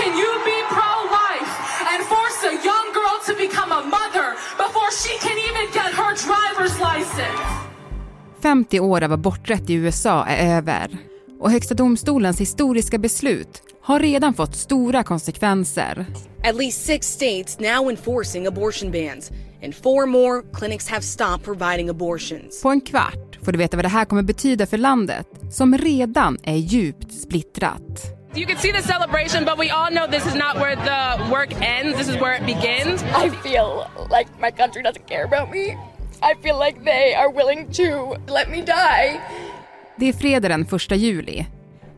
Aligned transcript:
can 0.00 0.12
you 0.22 0.32
be 0.50 0.58
pro-life 0.76 1.52
and 1.90 2.00
force 2.12 2.38
a 2.50 2.54
young 2.68 2.86
girl 2.98 3.16
to 3.28 3.32
become 3.44 3.70
a 3.80 3.82
mother 3.96 4.28
before 4.64 4.90
she 5.02 5.12
can 5.24 5.36
even 5.48 5.66
get 5.78 5.90
her 6.00 6.12
driver's 6.26 6.76
license? 6.90 7.40
50 8.42 8.80
år 8.80 9.02
av 9.02 9.12
aborträtt 9.12 9.70
i 9.70 9.74
USA 9.74 10.24
är 10.24 10.56
över 10.56 10.98
och 11.40 11.50
Högsta 11.50 11.74
domstolens 11.74 12.40
historiska 12.40 12.98
beslut 12.98 13.62
har 13.82 14.00
redan 14.00 14.34
fått 14.34 14.56
stora 14.56 15.02
konsekvenser. 15.02 16.06
At 16.44 16.56
least 16.56 16.84
six 16.84 17.06
states 17.06 17.58
now 17.58 17.90
enforcing 17.90 18.46
abortion 18.46 18.90
bans, 18.90 19.30
and 19.64 19.74
four 19.74 20.06
more 20.06 20.42
clinics 20.52 20.88
have 20.88 21.02
stopped 21.02 21.44
providing 21.44 21.88
abortions. 21.88 22.62
På 22.62 22.68
en 22.68 22.80
kvart 22.80 23.38
får 23.42 23.52
du 23.52 23.58
veta 23.58 23.76
vad 23.76 23.84
det 23.84 23.88
här 23.88 24.04
kommer 24.04 24.22
betyda 24.22 24.66
för 24.66 24.78
landet 24.78 25.26
som 25.50 25.78
redan 25.78 26.38
är 26.42 26.56
djupt 26.56 27.12
splittrat. 27.12 28.19
You 28.32 28.46
can 28.46 28.58
see 28.58 28.70
the 28.70 28.82
celebration, 28.82 29.44
but 29.44 29.58
we 29.58 29.70
all 29.70 29.90
know 29.90 30.06
this 30.06 30.24
is 30.24 30.34
not 30.34 30.56
where 30.56 30.76
the 30.76 31.30
work 31.32 31.50
ends. 31.60 31.98
This 31.98 32.08
is 32.08 32.16
where 32.20 32.34
it 32.36 32.46
begins. 32.46 33.02
I 33.02 33.28
feel 33.28 33.86
like 34.08 34.28
my 34.40 34.52
country 34.52 34.82
doesn't 34.82 35.06
care 35.08 35.24
about 35.24 35.50
me. 35.50 35.76
I 36.22 36.34
feel 36.42 36.56
like 36.58 36.84
they 36.84 37.14
are 37.14 37.28
willing 37.28 37.72
to 37.72 38.16
let 38.28 38.48
me 38.50 38.62
die. 38.62 39.20
Det 39.96 40.06
är 40.08 40.12
fredag 40.12 40.48
den 40.48 40.62
1 40.62 40.96
juli. 40.96 41.46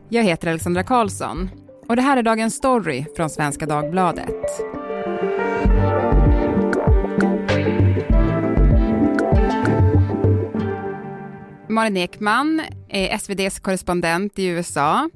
Jag 0.09 0.23
heter 0.23 0.47
Alexandra 0.47 0.83
Karlsson 0.83 1.49
och 1.87 1.95
det 1.95 2.01
här 2.01 2.17
är 2.17 2.23
dagens 2.23 2.55
story 2.55 3.05
från 3.15 3.29
Svenska 3.29 3.65
Dagbladet. 3.65 4.35
Malin 11.69 11.97
Ekman 11.97 12.61
är 12.89 13.17
SVDs 13.17 13.59
korrespondent 13.59 14.39
i 14.39 14.45
USA. 14.45 15.09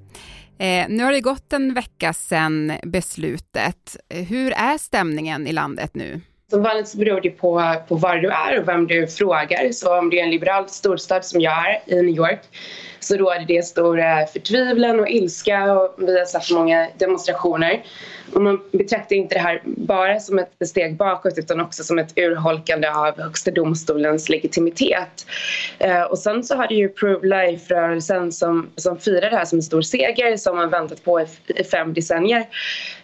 Eh, 0.59 0.85
nu 0.89 1.03
har 1.03 1.11
det 1.11 1.21
gått 1.21 1.53
en 1.53 1.73
vecka 1.73 2.13
sedan 2.13 2.73
beslutet. 2.84 3.98
Hur 4.09 4.52
är 4.52 4.77
stämningen 4.77 5.48
i 5.48 5.54
landet 5.54 5.95
nu? 5.95 6.21
Som 6.49 6.62
vanligt 6.63 6.87
så 6.87 6.98
beror 6.98 7.21
det 7.21 7.29
på, 7.29 7.76
på 7.87 7.95
var 7.95 8.15
du 8.15 8.29
är 8.29 8.59
och 8.59 8.67
vem 8.67 8.87
du 8.87 9.07
frågar. 9.07 9.71
Så 9.71 9.98
om 9.99 10.09
det 10.09 10.20
är 10.20 10.23
en 10.23 10.31
liberal 10.31 10.70
storstad 10.70 11.26
som 11.26 11.41
jag 11.41 11.71
är 11.71 11.81
i 11.85 12.01
New 12.01 12.15
York 12.15 12.39
så 12.99 13.15
råder 13.15 13.45
det 13.48 13.65
stor 13.65 14.26
förtvivlan 14.26 14.99
och 14.99 15.09
ilska 15.09 15.73
och 15.73 15.95
vi 15.98 16.20
har 16.20 16.26
sett 16.26 16.51
många 16.51 16.87
demonstrationer. 16.98 17.84
Och 18.34 18.41
man 18.41 18.62
betraktar 18.71 19.15
inte 19.15 19.35
det 19.35 19.41
här 19.41 19.62
bara 19.65 20.20
som 20.20 20.39
ett 20.39 20.67
steg 20.67 20.95
bakåt 20.95 21.37
utan 21.37 21.62
också 21.62 21.84
som 21.84 21.99
ett 21.99 22.17
urholkande 22.17 22.87
av 22.87 23.21
Högsta 23.21 23.51
domstolens 23.51 24.29
legitimitet. 24.29 25.26
Eh, 25.79 26.01
och 26.01 26.20
sen 26.20 26.43
så 26.43 26.55
har 26.55 26.67
det 26.67 26.76
ju 26.76 26.89
Pro 26.89 27.20
Life-rörelsen 27.20 28.32
som, 28.32 28.70
som 28.76 28.99
firar 28.99 29.29
det 29.29 29.37
här 29.37 29.45
som 29.45 29.57
en 29.57 29.63
stor 29.63 29.82
seger 29.82 30.37
som 30.37 30.55
man 30.55 30.70
väntat 30.70 31.04
på 31.04 31.21
i, 31.21 31.26
i 31.48 31.63
fem 31.63 31.93
decennier. 31.93 32.45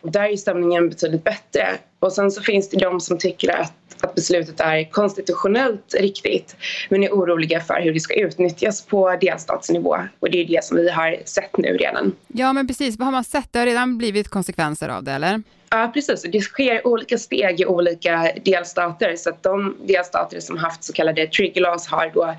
Och 0.02 0.11
där 0.11 0.23
är 0.23 0.38
stämningen 0.38 0.89
betydligt 0.89 1.23
bättre. 1.23 1.67
Och 2.04 2.14
sen 2.14 2.32
så 2.32 2.42
finns 2.42 2.70
det 2.70 2.78
de 2.78 3.00
som 3.00 3.18
tycker 3.18 3.62
att 3.62 3.73
att 4.04 4.16
beslutet 4.16 4.59
är 4.59 4.92
konstitutionellt 4.92 5.96
riktigt 6.00 6.56
men 6.90 7.04
är 7.04 7.09
oroliga 7.09 7.62
för 7.62 7.82
hur 7.82 7.94
det 7.94 8.00
ska 8.00 8.14
utnyttjas 8.14 8.86
på 8.86 9.18
delstatsnivå. 9.22 9.98
Och 10.20 10.31
det 10.31 10.42
är 10.42 10.46
det 10.46 10.64
som 10.64 10.78
vi 10.78 10.90
har 10.90 11.18
sett 11.26 11.58
nu 11.58 11.78
redan. 11.78 12.16
Ja, 12.28 12.54
men 12.54 12.68
precis. 12.68 12.98
Vad 12.98 13.06
har 13.06 13.12
man 13.12 13.24
sett? 13.24 13.54
Det 13.54 13.59
har 13.59 13.66
redan 13.66 13.98
blivit 13.98 14.30
konsekvenser 14.30 14.90
av 14.90 15.04
det, 15.04 15.12
eller? 15.12 15.44
Ja, 15.70 15.92
precis. 15.94 16.22
Det 16.22 16.42
sker 16.42 16.88
olika 16.88 17.18
steg 17.18 17.62
i 17.62 17.66
olika 17.66 18.31
delstater. 18.46 19.16
Så 19.16 19.30
att 19.30 19.44
de 19.44 19.76
delstater 19.86 20.40
som 20.40 20.58
haft 20.58 20.84
så 20.84 20.94
kallade 20.94 21.28
trigger 21.28 21.62
laws 21.62 21.88
har 21.88 22.12
då 22.14 22.36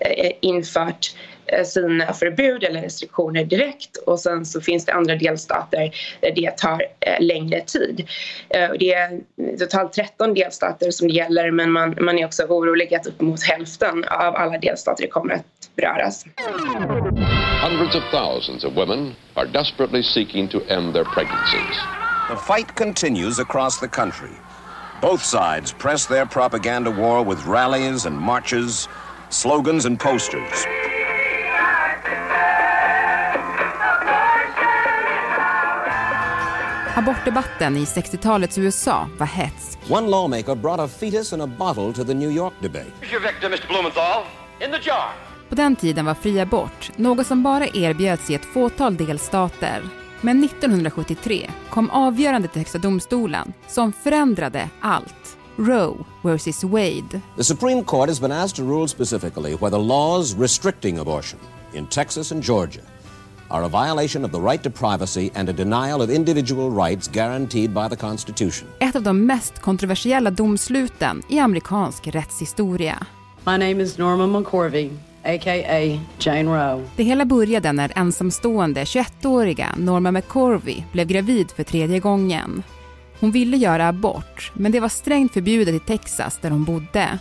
eh, 0.00 0.32
infört 0.40 1.14
sina 1.64 2.12
förbud 2.12 2.64
eller 2.64 2.82
restriktioner 2.82 3.44
direkt 3.44 3.96
och 3.96 4.20
sen 4.20 4.46
så 4.46 4.60
finns 4.60 4.84
det 4.84 4.92
andra 4.92 5.16
delstater 5.16 5.90
där 6.20 6.32
det 6.34 6.58
tar 6.58 6.82
eh, 7.00 7.20
längre 7.20 7.60
tid. 7.60 8.08
Eh, 8.48 8.70
det 8.78 8.92
är 8.92 9.20
totalt 9.58 9.92
13 9.92 10.34
delstater 10.34 10.90
som 10.90 11.08
det 11.08 11.14
gäller 11.14 11.50
men 11.50 11.72
man, 11.72 11.96
man 12.00 12.18
är 12.18 12.24
också 12.24 12.42
orolig 12.42 12.94
att 12.94 13.06
uppemot 13.06 13.42
hälften 13.42 14.04
av 14.04 14.36
alla 14.36 14.58
delstater 14.58 15.06
kommer 15.06 15.34
att 15.34 15.70
beröras. 15.76 16.24
Hundreds 17.62 17.94
of 17.94 18.02
thousands 18.10 18.64
of 18.64 18.76
women 18.76 19.14
are 19.34 19.46
desperately 19.46 20.02
seeking 20.02 20.48
to 20.48 20.58
end 20.68 20.94
their 20.94 21.04
pregnancies. 21.04 21.76
The 22.30 22.36
fight 22.36 22.74
continues 22.74 23.38
across 23.38 23.80
the 23.80 23.88
country. 23.88 24.36
Both 25.00 25.22
sides 25.22 25.72
press 25.72 26.06
their 26.06 26.26
propaganda 26.26 26.90
war 26.90 27.22
with 27.22 27.46
rallies 27.46 28.04
and 28.06 28.18
marches, 28.18 28.88
slogans 29.30 29.86
and 29.86 29.98
posters. 29.98 30.87
Abortdebatten 36.98 37.76
i 37.76 37.84
60-talets 37.84 38.58
USA 38.58 39.08
var 39.18 39.26
hetsk. 39.26 39.78
One 39.90 40.08
lawmaker 40.08 40.54
brought 40.54 40.80
a 40.80 40.88
fetus 40.88 41.32
in 41.32 41.40
a 41.40 41.46
bottle 41.46 41.92
to 41.92 42.04
the 42.04 42.14
New 42.14 42.30
York 42.30 42.54
debate. 42.60 42.92
Your 43.12 43.20
victim, 43.20 43.52
Mr. 43.52 43.68
Blumenthal. 43.68 44.22
In 44.60 44.70
the 44.70 44.78
jar. 44.82 45.12
På 45.48 45.54
den 45.54 45.76
tiden 45.76 46.04
var 46.04 46.14
fri 46.14 46.40
abort 46.40 46.90
något 46.96 47.26
som 47.26 47.42
bara 47.42 47.66
erbjöds 47.66 48.30
i 48.30 48.34
ett 48.34 48.44
fåtal 48.44 48.96
delstater. 48.96 49.82
Men 50.20 50.44
1973 50.44 51.50
kom 51.70 51.90
avgörandet 51.90 52.52
till 52.52 52.60
Högsta 52.60 52.78
domstolen 52.78 53.52
som 53.68 53.92
förändrade 53.92 54.68
allt. 54.80 55.38
Roe 55.56 56.04
vs 56.22 56.64
Wade. 56.64 57.20
The 57.36 57.44
Supreme 57.44 57.84
Court 57.84 58.08
has 58.08 58.20
been 58.20 58.32
asked 58.32 58.56
to 58.56 58.62
rule 58.62 58.88
specifically 58.88 59.54
whether 59.54 59.78
laws 59.78 60.34
restricting 60.34 60.98
abortion 60.98 61.40
in 61.72 61.86
Texas 61.86 62.32
and 62.32 62.44
Georgia 62.44 62.82
are 63.50 63.64
a 63.64 63.68
violation 63.68 64.24
of 64.24 64.32
the 64.32 64.40
right 64.40 64.62
to 64.62 64.70
privacy 64.70 65.30
and 65.34 65.48
a 65.48 65.52
denial 65.52 66.02
of 66.02 66.10
individual 66.10 66.70
rights 66.70 67.08
guaranteed 67.08 67.70
by 67.70 67.88
the 67.90 67.96
Constitution. 67.96 68.68
Ett 68.78 68.96
av 68.96 69.02
de 69.02 69.26
mest 69.26 69.58
kontroversiella 69.58 70.30
domsluten 70.30 71.22
i 71.28 71.38
amerikansk 71.38 72.06
rättshistoria. 72.06 73.06
My 73.46 73.52
name 73.52 73.82
is 73.82 73.98
Norma 73.98 74.26
McCorvey, 74.26 74.90
a.k.a. 75.24 76.00
Jane 76.18 76.44
Roe. 76.44 76.84
Det 76.96 77.02
hela 77.02 77.24
började 77.24 77.72
när 77.72 77.92
ensamstående 77.96 78.84
21-åriga 78.84 79.74
Norma 79.76 80.10
McCorvey 80.10 80.82
blev 80.92 81.06
gravid 81.06 81.50
för 81.50 81.62
tredje 81.62 81.98
gången. 82.00 82.62
Hon 83.20 83.30
ville 83.30 83.56
göra 83.56 83.88
abort, 83.88 84.52
men 84.54 84.72
det 84.72 84.80
var 84.80 84.88
strängt 84.88 85.32
förbjudet 85.32 85.74
i 85.74 85.80
Texas 85.80 86.38
där 86.42 86.50
hon 86.50 86.64
bodde. 86.64 87.18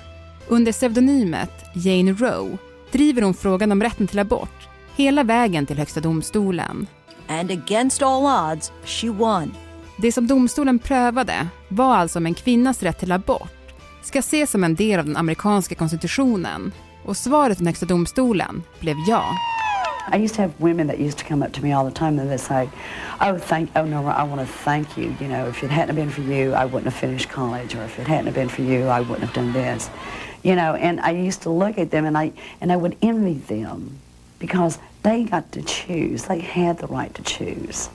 Under 0.48 0.72
pseudonymet 0.72 1.52
Jane 1.74 2.14
Roe 2.14 2.58
driver 2.92 3.22
hon 3.22 3.34
frågan 3.34 3.72
om 3.72 3.84
rätten 3.84 4.08
till 4.08 4.20
abort 4.20 4.57
hela 4.98 5.24
vägen 5.24 5.66
till 5.66 5.78
Högsta 5.78 6.00
domstolen. 6.00 6.88
And 7.28 7.52
against 7.52 8.02
all 8.02 8.54
odds, 8.54 8.72
she 8.84 9.10
won. 9.10 9.56
Det 9.98 10.12
som 10.12 10.28
domstolen 10.28 10.80
prövade 10.80 11.48
var 11.68 11.96
alltså 11.96 12.20
om 12.20 12.26
en 12.26 12.34
kvinnas 12.34 12.84
rätt 12.84 13.00
till 13.00 13.12
abort 13.12 13.52
ska 14.02 14.20
ses 14.20 14.52
som 14.52 14.64
en 14.64 14.76
del 14.76 15.00
av 15.00 15.06
den 15.06 15.18
amerikanska 15.18 15.76
konstitutionen. 15.76 16.72
Och 17.06 17.18
svaret 17.18 17.58
från 17.58 17.68
Högsta 17.68 17.86
domstolen 17.86 18.64
blev 18.80 18.96
ja. 19.08 19.24
I 20.14 20.18
used 20.24 20.36
to 20.36 20.42
have 20.42 20.54
women 20.58 20.88
that 20.88 21.00
used 21.00 21.18
to 21.18 21.26
come 21.28 21.46
up 21.46 21.54
to 21.54 21.62
me 21.62 21.74
all 21.74 21.92
the 21.92 21.98
time 21.98 22.22
and 22.22 22.30
they 22.30 22.38
say, 22.38 22.70
"Oh, 23.20 23.38
thank, 23.38 23.70
oh 23.76 23.86
Nora, 23.86 24.26
I 24.26 24.30
want 24.30 24.42
to 24.42 24.54
thank 24.64 24.98
you. 24.98 25.06
You 25.20 25.28
know, 25.28 25.50
if 25.50 25.64
it 25.64 25.72
hadn't 25.72 25.96
been 25.96 26.12
for 26.12 26.22
you, 26.22 26.54
I 26.54 26.66
wouldn't 26.66 26.86
have 26.86 26.96
finished 27.08 27.30
college, 27.30 27.76
or 27.76 27.84
if 27.84 28.00
it 28.00 28.08
hadn't 28.08 28.34
been 28.34 28.50
for 28.50 28.62
you, 28.62 28.88
I 28.88 29.02
wouldn't 29.02 29.24
have 29.30 29.34
done 29.34 29.54
this." 29.54 29.90
You 30.44 30.56
know, 30.56 30.76
and 30.76 31.00
I 31.02 31.28
used 31.28 31.42
to 31.42 31.50
look 31.50 31.78
at 31.78 31.92
them 31.92 32.06
and 32.06 32.18
I 32.18 32.32
and 32.62 32.72
I 32.72 32.78
would 32.78 32.96
envy 33.02 33.34
them 33.34 34.00
because 34.40 34.80
they 35.02 35.24
got 35.24 35.52
to 35.52 35.62
choose. 35.62 36.28
They 36.28 36.40
had 36.40 36.78
the 36.78 36.88
right 36.88 37.14
to 37.14 37.24
choose. 37.24 37.90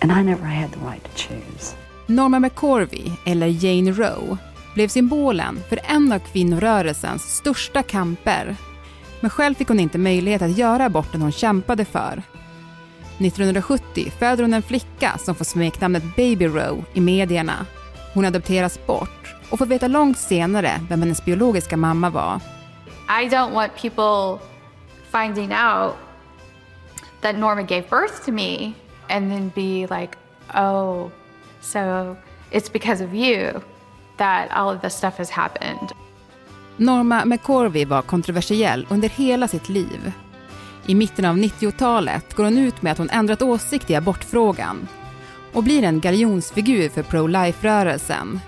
And 0.00 0.12
I 0.12 0.22
never 0.22 0.44
had 0.44 0.72
the 0.72 0.80
right 0.90 1.04
to 1.04 1.10
choose. 1.16 1.74
Norma 2.06 2.40
McCorvey, 2.40 3.12
eller 3.26 3.46
Jane 3.46 3.92
Roe, 3.92 4.36
blev 4.74 4.88
symbolen 4.88 5.60
för 5.68 5.78
en 5.84 6.12
av 6.12 6.18
kvinnorörelsens 6.18 7.22
största 7.22 7.82
kamper. 7.82 8.56
Men 9.20 9.30
själv 9.30 9.54
fick 9.54 9.68
hon 9.68 9.80
inte 9.80 9.98
möjlighet 9.98 10.42
att 10.42 10.58
göra 10.58 10.84
aborten 10.84 11.22
hon 11.22 11.32
kämpade 11.32 11.84
för. 11.84 12.22
1970 13.18 14.12
föder 14.18 14.44
hon 14.44 14.54
en 14.54 14.62
flicka 14.62 15.18
som 15.18 15.34
får 15.34 15.44
smeknamnet 15.44 16.16
Baby 16.16 16.46
Roe 16.46 16.84
i 16.92 17.00
medierna. 17.00 17.66
Hon 18.14 18.24
adopteras 18.24 18.86
bort 18.86 19.34
och 19.50 19.58
får 19.58 19.66
veta 19.66 19.88
långt 19.88 20.18
senare 20.18 20.80
vem 20.88 21.02
hennes 21.02 21.24
biologiska 21.24 21.76
mamma 21.76 22.10
var. 22.10 22.40
I 23.22 23.28
don't 23.28 23.52
want 23.52 23.72
people 23.82 24.51
finding 25.12 25.52
out 25.52 25.96
that 27.20 27.36
Norma 27.36 27.62
gave 27.62 27.88
birth 27.88 28.24
to 28.24 28.32
me 28.32 28.74
and 29.08 29.30
then 29.30 29.52
be 29.54 29.86
like, 29.86 30.16
oh, 30.54 31.10
so 31.60 32.16
it's 32.50 32.72
because 32.72 33.04
of 33.04 33.14
you 33.14 33.62
that 34.16 34.50
all 34.50 34.70
of 34.70 34.80
this 34.80 34.94
stuff 34.94 35.18
has 35.18 35.30
happened. 35.30 35.92
Norma 36.76 37.24
McCorvey 37.24 37.84
var 37.84 38.02
kontroversiell 38.02 38.86
under 38.90 39.08
hela 39.08 39.48
sitt 39.48 39.68
liv. 39.68 40.12
I 40.86 40.94
mitten 40.94 41.24
av 41.24 41.36
90-talet 41.36 42.34
går 42.34 42.44
hon 42.44 42.58
ut 42.58 42.82
med 42.82 42.92
att 42.92 42.98
hon 42.98 43.10
ändrat 43.10 43.42
åsikt 43.42 43.90
i 43.90 43.94
abortfrågan 43.94 44.88
och 45.52 45.64
blir 45.64 45.82
en 45.82 46.00
galjonsfigur 46.00 46.88
för 46.88 47.02
pro-life-rörelsen. 47.02 48.40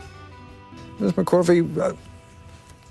Ms 0.99 1.17
McCorvey, 1.17 1.61
uh, 1.61 1.97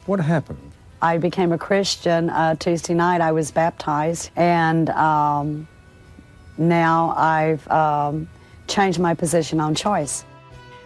what 0.06 0.20
happened? 0.20 0.72
I 1.04 1.18
became 1.18 1.52
a 1.52 1.58
Christian 1.58 2.30
uh, 2.30 2.56
Tuesday 2.56 2.94
night. 2.94 3.22
I 3.22 3.32
was 3.32 3.52
baptized, 3.52 4.32
and 4.36 4.90
um, 4.90 5.68
now 6.58 7.14
I've 7.18 7.68
um, 7.68 8.28
change 8.68 9.00
my 9.00 9.16
position 9.16 9.60
on 9.60 9.76
choice. 9.76 10.26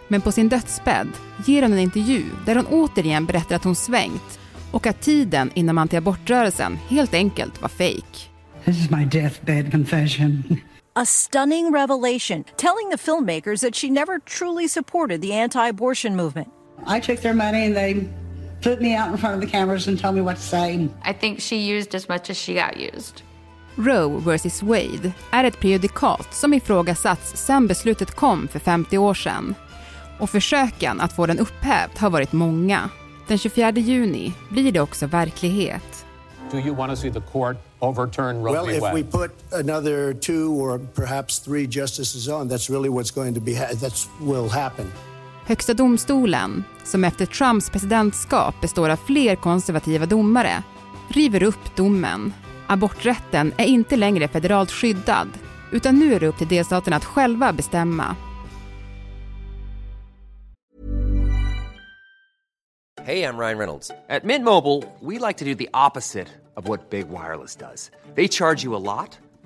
Men 0.08 0.20
på 0.20 0.32
sin 0.32 0.48
dödsbädd 0.48 1.08
ger 1.46 1.62
hon 1.62 1.72
en 1.72 1.78
intervju 1.78 2.24
där 2.46 2.56
hon 2.56 2.66
återigen 2.66 3.26
berättar 3.26 3.56
att 3.56 3.64
hon 3.64 3.76
svängt 3.76 4.38
och 4.72 4.86
att 4.86 5.00
tiden 5.00 5.50
inom 5.54 5.78
antiabortrörelsen 5.78 6.76
helt 6.88 7.14
enkelt 7.14 7.62
var 7.62 7.68
fejk. 7.68 8.30
This 8.64 8.84
is 8.84 8.90
my 8.90 9.04
deathbed 9.04 9.72
confession. 9.72 10.42
A 10.94 11.06
stunning 11.06 11.72
revelation 11.72 12.44
telling 12.56 12.90
the 12.90 12.98
filmmakers 12.98 13.60
that 13.60 13.74
she 13.74 13.90
never 13.90 14.18
truly 14.18 14.68
supported 14.68 15.22
the 15.22 15.32
anti 15.32 15.68
abortion 15.68 16.16
movement. 16.16 16.48
I 16.86 17.00
took 17.00 17.20
their 17.20 17.34
money 17.34 17.66
and 17.66 17.74
they 17.76 18.08
put 18.62 18.80
me 18.80 18.96
out 18.96 19.10
in 19.12 19.18
front 19.18 19.34
of 19.34 19.40
the 19.40 19.58
cameras 19.58 19.88
and 19.88 20.00
told 20.00 20.14
me 20.14 20.20
what 20.20 20.36
to 20.36 20.42
say. 20.42 20.88
I 21.04 21.12
think 21.12 21.40
she 21.40 21.56
used 21.56 21.94
as 21.94 22.08
much 22.08 22.30
as 22.30 22.36
she 22.36 22.54
got 22.54 22.76
used. 22.76 23.22
Roe 23.76 24.08
vs 24.18 24.62
Wade 24.62 25.12
är 25.32 25.44
ett 25.44 25.60
prejudikat 25.60 26.34
som 26.34 26.54
ifrågasatts 26.54 27.36
sedan 27.46 27.66
beslutet 27.66 28.14
kom 28.14 28.48
för 28.48 28.58
50 28.58 28.98
år 28.98 29.14
sedan. 29.14 29.54
Och 30.18 30.30
försöken 30.30 31.00
att 31.00 31.12
få 31.12 31.26
den 31.26 31.38
upphävd 31.38 31.98
har 31.98 32.10
varit 32.10 32.32
många. 32.32 32.90
Den 33.28 33.38
24 33.38 33.70
juni 33.70 34.32
blir 34.50 34.72
det 34.72 34.80
också 34.80 35.06
verklighet. 35.06 36.04
Do 36.50 36.58
you 36.58 36.74
want 36.74 36.90
to 36.90 36.96
see 36.96 37.10
the 37.12 37.20
court 37.20 37.56
overturn 37.80 38.42
Roe 38.42 38.52
well, 38.52 38.66
v. 38.66 38.76
if 38.76 38.82
Wade? 38.82 38.94
we 38.94 39.02
put 39.02 39.30
another 39.52 40.14
two 40.14 40.50
or 40.54 40.78
perhaps 40.94 41.38
three 41.38 41.66
justices 41.66 42.28
on, 42.28 42.48
that's 42.48 42.70
really 42.70 42.88
what's 42.88 43.10
going 43.14 43.34
to 43.34 43.40
be 43.40 43.54
ha- 43.54 43.74
that's 43.74 44.08
will 44.20 44.48
happen. 44.48 44.90
Högsta 45.48 45.74
domstolen, 45.74 46.64
som 46.84 47.04
efter 47.04 47.26
Trumps 47.26 47.70
presidentskap 47.70 48.60
består 48.60 48.88
av 48.88 48.96
fler 48.96 49.36
konservativa 49.36 50.06
domare, 50.06 50.62
river 51.08 51.42
upp 51.42 51.76
domen. 51.76 52.32
Aborträtten 52.66 53.52
är 53.56 53.64
inte 53.64 53.96
längre 53.96 54.28
federalt 54.28 54.70
skyddad, 54.70 55.28
utan 55.72 55.98
nu 55.98 56.14
är 56.14 56.20
det 56.20 56.26
upp 56.26 56.38
till 56.38 56.48
delstaterna 56.48 56.96
att 56.96 57.04
själva 57.04 57.52
bestämma. 57.52 58.16
Hej, 63.02 63.18
jag 63.18 63.38
Ryan 63.38 63.58
Reynolds. 63.58 63.88
På 63.88 64.26
Mint 64.26 64.44
Mobile, 64.44 64.82
we 65.00 65.26
like 65.26 65.38
to 65.38 65.44
do 65.44 65.54
the 65.54 65.68
opposite 65.88 66.28
of 66.56 66.68
what 66.68 66.90
Big 66.90 67.06
Wireless 67.06 67.56
does. 67.56 67.90
They 68.14 68.28
charge 68.28 68.64
you 68.64 68.76
a 68.76 68.78
lot, 68.78 69.18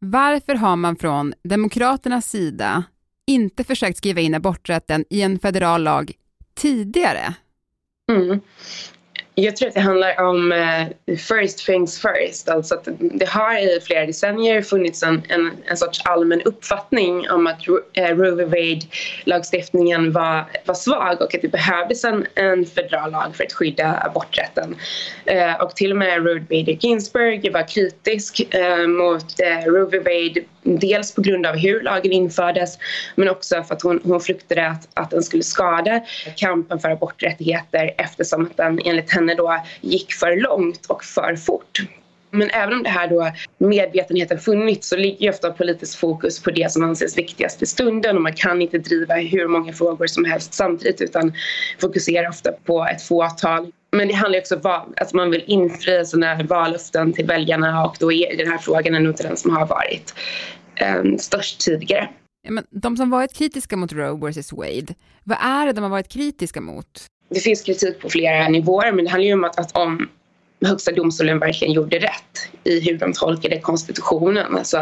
Varför 0.00 0.54
har 0.54 0.76
man 0.76 0.96
från 0.96 1.34
Demokraternas 1.44 2.30
sida 2.30 2.84
inte 3.26 3.64
försökt 3.64 3.98
skriva 3.98 4.20
in 4.20 4.34
aborträtten 4.34 5.04
i 5.10 5.22
en 5.22 5.38
federal 5.38 5.82
lag 5.82 6.12
tidigare? 6.54 7.34
Mm. 8.12 8.40
Jag 9.40 9.56
tror 9.56 9.68
att 9.68 9.74
det 9.74 9.80
handlar 9.80 10.20
om 10.20 10.52
uh, 10.52 11.16
first 11.16 11.66
things 11.66 12.02
first. 12.02 12.48
Alltså 12.48 12.74
att 12.74 12.88
det 12.98 13.28
har 13.28 13.58
i 13.58 13.80
flera 13.80 14.06
decennier 14.06 14.62
funnits 14.62 15.02
en, 15.02 15.22
en, 15.28 15.50
en 15.66 15.76
sorts 15.76 16.00
allmän 16.04 16.42
uppfattning 16.42 17.30
om 17.30 17.46
att 17.46 17.68
uh, 17.68 17.74
Roe 18.16 18.30
v. 18.30 18.44
Wade-lagstiftningen 18.44 20.12
var, 20.12 20.44
var 20.64 20.74
svag 20.74 21.20
och 21.20 21.34
att 21.34 21.42
det 21.42 21.48
behövdes 21.48 22.04
en, 22.04 22.26
en 22.34 22.66
federal 22.66 23.10
lag 23.10 23.36
för 23.36 23.44
att 23.44 23.52
skydda 23.52 24.02
aborträtten. 24.04 24.76
Uh, 25.30 25.62
och 25.62 25.76
till 25.76 25.90
och 25.90 25.98
med 25.98 26.24
Ruth 26.24 26.46
Bader 26.46 26.78
Ginsburg 26.80 27.52
var 27.52 27.68
kritisk 27.68 28.40
mot 28.86 29.40
Roe 29.66 29.88
v. 29.90 29.98
Wade 29.98 30.40
Dels 30.76 31.14
på 31.14 31.20
grund 31.20 31.46
av 31.46 31.56
hur 31.56 31.82
lagen 31.82 32.12
infördes 32.12 32.78
men 33.14 33.28
också 33.28 33.62
för 33.62 33.74
att 33.74 33.82
hon, 33.82 34.00
hon 34.04 34.20
fruktade 34.20 34.66
att, 34.66 34.88
att 34.94 35.10
den 35.10 35.22
skulle 35.22 35.42
skada 35.42 36.00
kampen 36.36 36.78
för 36.78 36.90
aborträttigheter 36.90 37.94
eftersom 37.98 38.46
att 38.46 38.56
den 38.56 38.80
enligt 38.84 39.10
henne 39.10 39.34
då 39.34 39.64
gick 39.80 40.12
för 40.12 40.36
långt 40.36 40.86
och 40.86 41.04
för 41.04 41.36
fort. 41.36 41.80
Men 42.30 42.50
även 42.50 42.74
om 42.74 42.82
det 42.82 42.88
här 42.88 43.08
då 43.08 43.32
medvetenheten 43.58 44.38
funnits 44.38 44.88
så 44.88 44.96
ligger 44.96 45.22
ju 45.22 45.30
ofta 45.30 45.50
politiskt 45.50 45.94
fokus 45.94 46.42
på 46.42 46.50
det 46.50 46.72
som 46.72 46.84
anses 46.84 47.18
viktigast 47.18 47.62
i 47.62 47.66
stunden 47.66 48.16
och 48.16 48.22
man 48.22 48.32
kan 48.32 48.62
inte 48.62 48.78
driva 48.78 49.14
hur 49.14 49.48
många 49.48 49.72
frågor 49.72 50.06
som 50.06 50.24
helst 50.24 50.54
samtidigt 50.54 51.00
utan 51.00 51.32
fokuserar 51.80 52.28
ofta 52.28 52.52
på 52.52 52.86
ett 52.92 53.02
fåtal. 53.02 53.72
Men 53.92 54.08
det 54.08 54.14
handlar 54.14 54.38
också 54.38 54.56
om 54.56 54.94
att 54.96 55.12
man 55.12 55.30
vill 55.30 55.44
infria 55.46 56.04
sina 56.04 56.42
vallöften 56.42 57.12
till 57.12 57.26
väljarna 57.26 57.86
och 57.86 57.96
då 58.00 58.12
är 58.12 58.36
den 58.36 58.48
här 58.48 58.58
frågan 58.58 58.92
nog 58.92 59.12
inte 59.12 59.22
den 59.22 59.36
som 59.36 59.56
har 59.56 59.66
varit 59.66 60.14
um, 61.00 61.18
störst 61.18 61.60
tidigare. 61.60 62.08
Ja, 62.42 62.50
men 62.50 62.64
de 62.70 62.96
som 62.96 63.10
varit 63.10 63.34
kritiska 63.34 63.76
mot 63.76 63.92
Roe 63.92 64.30
vs 64.30 64.52
Wade, 64.52 64.94
vad 65.24 65.38
är 65.40 65.66
det 65.66 65.72
de 65.72 65.80
har 65.80 65.90
varit 65.90 66.08
kritiska 66.08 66.60
mot? 66.60 67.06
Det 67.30 67.40
finns 67.40 67.62
kritik 67.62 68.00
på 68.00 68.08
flera 68.08 68.48
nivåer 68.48 68.92
men 68.92 69.04
det 69.04 69.10
handlar 69.10 69.26
ju 69.26 69.32
om 69.34 69.44
att, 69.44 69.58
att 69.58 69.76
om 69.76 70.08
Högsta 70.66 70.92
domstolen 70.92 71.38
verkligen 71.38 71.74
gjorde 71.74 71.98
rätt 71.98 72.50
i 72.64 72.80
hur 72.80 72.98
de 72.98 73.12
tolkade 73.12 73.60
konstitutionen. 73.60 74.56
Alltså, 74.56 74.76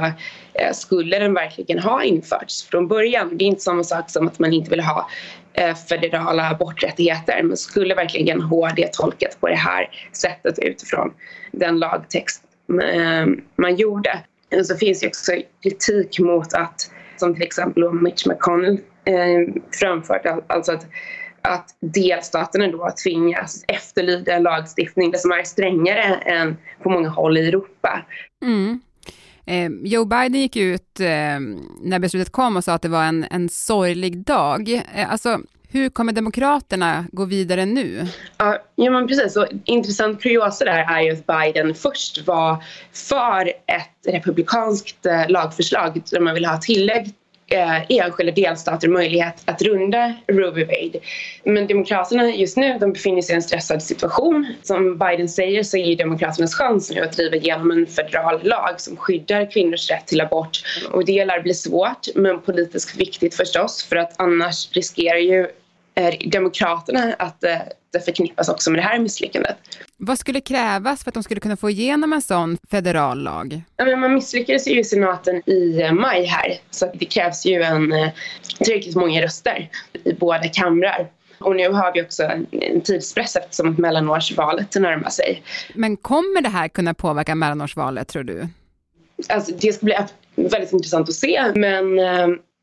eh, 0.54 0.72
skulle 0.72 1.18
den 1.18 1.34
verkligen 1.34 1.78
ha 1.78 2.02
införts 2.02 2.64
från 2.64 2.88
början? 2.88 3.38
Det 3.38 3.44
är 3.44 3.46
inte 3.46 3.60
samma 3.60 3.84
sak 3.84 4.10
som 4.10 4.26
att 4.26 4.38
man 4.38 4.52
inte 4.52 4.70
vill 4.70 4.80
ha 4.80 5.08
eh, 5.52 5.74
federala 5.74 6.50
aborträttigheter 6.50 7.42
men 7.42 7.56
skulle 7.56 7.94
verkligen 7.94 8.40
HD 8.40 8.88
tolkat 8.92 9.40
på 9.40 9.48
det 9.48 9.54
här 9.54 9.88
sättet 10.12 10.58
utifrån 10.58 11.12
den 11.52 11.78
lagtext 11.78 12.42
eh, 12.82 13.26
man 13.56 13.76
gjorde. 13.76 14.18
Så 14.64 14.76
finns 14.76 15.00
det 15.00 15.06
också 15.06 15.32
kritik 15.62 16.18
mot 16.18 16.54
att, 16.54 16.90
som 17.16 17.34
till 17.34 17.42
exempel 17.42 17.92
Mitch 17.92 18.26
McConnell 18.26 18.78
framfört, 19.80 20.26
alltså 20.46 20.72
att 20.72 20.86
att 21.46 21.76
delstaterna 21.80 22.68
då 22.68 22.90
tvingas 23.04 23.64
efterlyda 23.68 24.32
en 24.32 24.42
lagstiftning 24.42 25.14
som 25.16 25.32
är 25.32 25.44
strängare 25.44 26.14
än 26.14 26.56
på 26.82 26.90
många 26.90 27.08
håll 27.08 27.38
i 27.38 27.48
Europa. 27.48 28.04
Mm. 28.42 28.80
Eh, 29.46 29.70
Joe 29.82 30.04
Biden 30.04 30.40
gick 30.40 30.56
ut 30.56 31.00
eh, 31.00 31.06
när 31.82 31.98
beslutet 31.98 32.32
kom 32.32 32.56
och 32.56 32.64
sa 32.64 32.72
att 32.72 32.82
det 32.82 32.88
var 32.88 33.04
en, 33.04 33.26
en 33.30 33.48
sorglig 33.48 34.18
dag. 34.18 34.82
Eh, 34.94 35.12
alltså, 35.12 35.40
hur 35.68 35.88
kommer 35.88 36.12
Demokraterna 36.12 37.04
gå 37.12 37.24
vidare 37.24 37.66
nu? 37.66 38.06
Ja, 38.38 38.90
men 38.90 39.08
precis. 39.08 39.32
Så, 39.32 39.46
intressant 39.64 40.22
kuriosa 40.22 40.64
där 40.64 40.96
är 40.96 41.00
ju 41.00 41.12
att 41.12 41.26
Biden 41.26 41.74
först 41.74 42.26
var 42.26 42.64
för 42.92 43.48
ett 43.48 44.14
republikanskt 44.14 45.06
lagförslag 45.28 46.02
där 46.10 46.20
man 46.20 46.34
ville 46.34 46.48
ha 46.48 46.58
tillägg 46.58 47.14
eh, 47.46 47.82
enskilda 47.88 48.32
delstater 48.32 48.88
möjlighet 48.88 49.42
att 49.44 49.62
runda 49.62 50.14
Roe 50.28 50.50
v. 50.50 50.64
Wade. 50.64 50.98
Men 51.44 51.66
Demokraterna 51.66 52.30
just 52.30 52.56
nu 52.56 52.78
de 52.78 52.92
befinner 52.92 53.22
sig 53.22 53.32
i 53.32 53.36
en 53.36 53.42
stressad 53.42 53.82
situation. 53.82 54.54
Som 54.62 54.98
Biden 54.98 55.28
säger 55.28 55.62
så 55.62 55.76
är 55.76 55.96
Demokraternas 55.96 56.54
chans 56.54 56.90
nu 56.90 57.00
att 57.00 57.12
driva 57.12 57.36
igenom 57.36 57.70
en 57.70 57.86
federal 57.86 58.40
lag 58.42 58.80
som 58.80 58.96
skyddar 58.96 59.50
kvinnors 59.50 59.90
rätt 59.90 60.06
till 60.06 60.20
abort. 60.20 60.62
Och 60.92 61.04
det 61.04 61.24
lär 61.24 61.40
bli 61.40 61.54
svårt 61.54 62.06
men 62.14 62.40
politiskt 62.40 62.96
viktigt 62.96 63.34
förstås 63.34 63.84
för 63.84 63.96
att 63.96 64.14
annars 64.16 64.68
riskerar 64.72 65.18
ju 65.18 65.40
eh, 65.94 66.14
Demokraterna 66.30 67.14
att 67.18 67.40
det 67.92 68.00
förknippas 68.04 68.48
också 68.48 68.70
med 68.70 68.78
det 68.78 68.84
här 68.84 68.98
misslyckandet. 68.98 69.56
Vad 69.98 70.18
skulle 70.18 70.40
krävas 70.40 71.04
för 71.04 71.10
att 71.10 71.14
de 71.14 71.22
skulle 71.22 71.40
kunna 71.40 71.56
få 71.56 71.70
igenom 71.70 72.12
en 72.12 72.22
sån 72.22 72.58
federal 72.70 73.22
lag? 73.22 73.62
Ja, 73.76 73.96
man 73.96 74.14
misslyckades 74.14 74.68
ju 74.68 74.80
i 74.80 74.84
senaten 74.84 75.50
i 75.50 75.90
maj 75.92 76.24
här 76.24 76.58
så 76.70 76.92
det 76.94 77.04
krävs 77.04 77.46
ju 77.46 77.62
en 77.62 77.94
tillräckligt 78.58 78.96
många 78.96 79.22
röster 79.22 79.70
i 80.04 80.12
båda 80.12 80.48
kamrar. 80.48 81.10
Och 81.38 81.56
nu 81.56 81.68
har 81.68 81.92
vi 81.94 82.02
också 82.02 82.22
en 82.22 82.80
tidspress 82.80 83.36
eftersom 83.36 83.74
mellanårsvalet 83.78 84.74
närmar 84.74 85.10
sig. 85.10 85.42
Men 85.74 85.96
kommer 85.96 86.42
det 86.42 86.48
här 86.48 86.68
kunna 86.68 86.94
påverka 86.94 87.34
mellanårsvalet 87.34 88.08
tror 88.08 88.22
du? 88.22 88.48
Alltså, 89.28 89.52
det 89.60 89.72
ska 89.72 89.84
bli 89.84 89.96
väldigt 90.34 90.72
intressant 90.72 91.08
att 91.08 91.14
se 91.14 91.52
men 91.54 91.98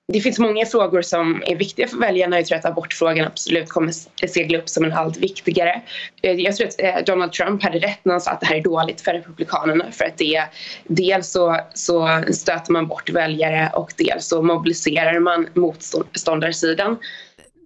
det 0.07 0.21
finns 0.21 0.39
många 0.39 0.65
frågor 0.65 1.01
som 1.01 1.43
är 1.45 1.55
viktiga 1.55 1.87
för 1.87 1.97
väljarna. 1.97 2.37
Jag 2.37 2.45
tror 2.45 2.57
att 2.57 2.65
abortfrågan 2.65 3.27
absolut 3.27 3.69
kommer 3.69 3.91
segla 4.27 4.57
upp 4.57 4.69
som 4.69 4.83
en 4.85 4.93
allt 4.93 5.17
viktigare. 5.17 5.81
Eh, 6.21 6.31
jag 6.31 6.55
tror 6.55 6.67
att 6.67 6.81
eh, 6.81 6.95
Donald 7.05 7.31
Trump 7.31 7.63
hade 7.63 7.79
rätt 7.79 7.99
när 8.05 8.13
han 8.13 8.21
sa 8.21 8.31
att 8.31 8.39
det 8.39 8.45
här 8.45 8.55
är 8.55 8.63
dåligt 8.63 9.01
för 9.01 9.13
Republikanerna 9.13 9.91
för 9.91 10.05
att 10.05 10.17
det 10.17 10.43
dels 10.83 11.31
så, 11.31 11.59
så 11.73 12.23
stöter 12.31 12.71
man 12.71 12.87
bort 12.87 13.09
väljare 13.09 13.71
och 13.73 13.93
dels 13.97 14.27
så 14.27 14.41
mobiliserar 14.41 15.19
man 15.19 15.47
motståndarsidan. 15.53 16.97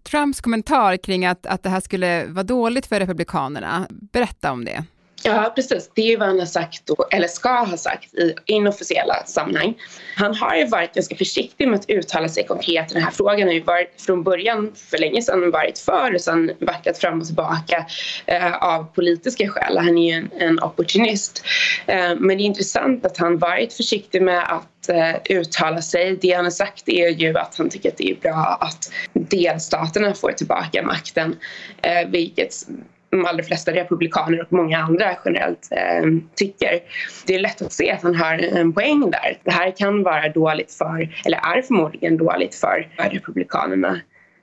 Trumps 0.09 0.41
kommentar 0.41 0.97
kring 0.97 1.25
att, 1.25 1.45
att 1.45 1.63
det 1.63 1.69
här 1.69 1.79
skulle 1.79 2.25
vara 2.25 2.43
dåligt 2.43 2.85
för 2.85 2.99
Republikanerna, 2.99 3.87
berätta 3.89 4.51
om 4.51 4.65
det. 4.65 4.83
Ja, 5.23 5.51
precis. 5.55 5.91
Det 5.93 6.01
är 6.01 6.05
ju 6.05 6.17
vad 6.17 6.27
han 6.27 6.39
har 6.39 6.45
sagt, 6.45 6.85
då, 6.85 7.07
eller 7.11 7.27
ska 7.27 7.49
ha 7.49 7.77
sagt, 7.77 8.13
i 8.13 8.35
inofficiella 8.45 9.23
sammanhang. 9.25 9.75
Han 10.15 10.35
har 10.35 10.55
ju 10.55 10.65
varit 10.65 10.93
ganska 10.93 11.15
försiktig 11.15 11.67
med 11.67 11.79
att 11.79 11.89
uttala 11.89 12.29
sig 12.29 12.43
konkret 12.43 12.91
i 12.91 12.93
den 12.93 13.03
här 13.03 13.11
frågan. 13.11 13.39
Han 13.39 13.47
har 13.47 13.53
ju 13.53 13.63
varit 13.63 14.01
från 14.01 14.23
början, 14.23 14.71
för 14.75 14.97
länge 14.97 15.21
sedan, 15.21 15.51
varit 15.51 15.79
för 15.79 16.15
och 16.15 16.21
sen 16.21 16.51
vacklat 16.59 16.97
fram 16.97 17.19
och 17.21 17.25
tillbaka 17.25 17.85
eh, 18.25 18.55
av 18.55 18.83
politiska 18.83 19.49
skäl. 19.49 19.77
Han 19.77 19.97
är 19.97 20.13
ju 20.13 20.17
en, 20.17 20.29
en 20.39 20.59
opportunist. 20.63 21.43
Eh, 21.85 22.15
men 22.15 22.27
det 22.27 22.43
är 22.43 22.45
intressant 22.45 23.05
att 23.05 23.17
han 23.17 23.37
varit 23.37 23.73
försiktig 23.73 24.21
med 24.21 24.43
att 24.43 24.89
eh, 24.89 25.37
uttala 25.37 25.81
sig. 25.81 26.17
Det 26.21 26.31
han 26.31 26.45
har 26.45 26.51
sagt 26.51 26.89
är 26.89 27.09
ju 27.09 27.37
att 27.37 27.57
han 27.57 27.69
tycker 27.69 27.89
att 27.89 27.97
det 27.97 28.11
är 28.11 28.15
bra 28.15 28.57
att 28.61 28.91
delstaterna 29.13 30.13
får 30.13 30.31
tillbaka 30.31 30.83
makten, 30.83 31.35
eh, 31.81 32.07
vilket 32.07 32.53
de 33.09 33.25
allra 33.25 33.43
flesta 33.43 33.73
republikaner 33.73 34.41
och 34.41 34.53
många 34.53 34.77
andra 34.77 35.15
generellt 35.25 35.67
eh, 35.71 36.03
tycker. 36.35 36.79
Det 37.25 37.35
är 37.35 37.39
lätt 37.39 37.61
att 37.61 37.73
se 37.73 37.91
att 37.91 38.03
han 38.03 38.15
har 38.15 38.37
en 38.37 38.73
poäng 38.73 39.11
där. 39.11 39.37
Det 39.43 39.51
här 39.51 39.71
kan 39.77 40.03
vara 40.03 40.29
dåligt 40.29 40.73
för, 40.73 41.09
eller 41.25 41.37
är 41.37 41.61
förmodligen 41.61 42.17
dåligt 42.17 42.55
för 42.55 42.87
republikanerna 42.97 44.01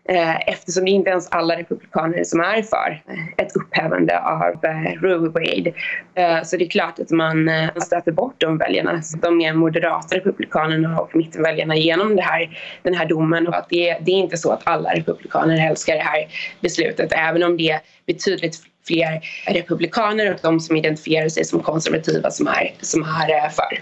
Eh, 0.08 0.48
eftersom 0.48 0.84
det 0.84 0.90
inte 0.90 1.10
ens 1.10 1.28
alla 1.30 1.56
republikaner 1.56 2.24
som 2.24 2.40
är 2.40 2.62
för 2.62 3.02
ett 3.36 3.56
upphävande 3.56 4.20
av 4.20 4.64
eh, 4.64 5.00
Roe 5.02 5.28
Wade. 5.28 5.72
Eh, 6.14 6.42
så 6.44 6.56
det 6.56 6.64
är 6.64 6.68
klart 6.68 6.98
att 6.98 7.10
man 7.10 7.50
stöter 7.82 8.12
bort 8.12 8.34
de 8.38 8.58
väljarna, 8.58 9.02
de 9.22 9.36
mer 9.36 9.54
moderata 9.54 10.16
republikanerna 10.16 11.00
och 11.00 11.16
mittenväljarna 11.16 11.76
genom 11.76 12.16
det 12.16 12.22
här, 12.22 12.58
den 12.82 12.94
här 12.94 13.06
domen 13.06 13.48
och 13.48 13.56
att 13.56 13.68
det, 13.68 13.98
det 14.00 14.10
är 14.10 14.16
inte 14.16 14.36
så 14.36 14.50
att 14.50 14.62
alla 14.64 14.94
republikaner 14.94 15.70
älskar 15.70 15.94
det 15.94 16.00
här 16.00 16.26
beslutet 16.60 17.12
även 17.12 17.42
om 17.42 17.56
det 17.56 17.70
är 17.70 17.80
betydligt 18.06 18.56
fler 18.86 19.20
republikaner 19.46 20.34
och 20.34 20.38
de 20.42 20.60
som 20.60 20.76
identifierar 20.76 21.28
sig 21.28 21.44
som 21.44 21.60
konservativa 21.60 22.30
som 22.30 22.46
är, 22.46 22.74
som 22.80 23.02
är 23.02 23.48
för. 23.48 23.80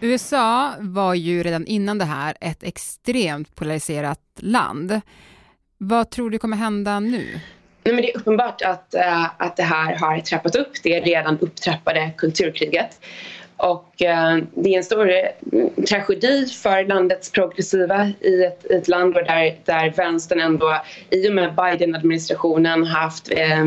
USA 0.00 0.74
var 0.78 1.14
ju 1.14 1.42
redan 1.42 1.66
innan 1.66 1.98
det 1.98 2.04
här 2.04 2.34
ett 2.40 2.62
extremt 2.62 3.54
polariserat 3.54 4.20
land. 4.36 5.00
Vad 5.78 6.10
tror 6.10 6.30
du 6.30 6.38
kommer 6.38 6.56
hända 6.56 7.00
nu? 7.00 7.40
Nej, 7.84 7.94
men 7.94 8.02
det 8.02 8.12
är 8.12 8.18
uppenbart 8.18 8.62
att, 8.62 8.94
äh, 8.94 9.24
att 9.38 9.56
det 9.56 9.62
här 9.62 9.96
har 9.98 10.20
trappat 10.20 10.56
upp 10.56 10.72
det 10.82 11.00
redan 11.00 11.38
upptrappade 11.38 12.10
kulturkriget. 12.16 13.00
Och 13.56 14.02
äh, 14.02 14.38
det 14.54 14.74
är 14.74 14.78
en 14.78 14.84
stor 14.84 15.10
mm, 15.52 15.84
tragedi 15.88 16.46
för 16.46 16.84
landets 16.84 17.30
progressiva 17.30 18.12
i 18.20 18.44
ett, 18.44 18.70
ett 18.70 18.88
land 18.88 19.14
där, 19.14 19.56
där 19.64 19.92
vänstern 19.96 20.40
ändå 20.40 20.82
i 21.10 21.28
och 21.28 21.34
med 21.34 21.54
Biden-administrationen 21.54 22.84
haft 22.84 23.32
eh, 23.32 23.66